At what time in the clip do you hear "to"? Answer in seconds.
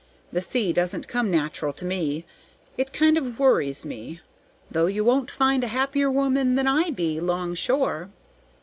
1.73-1.85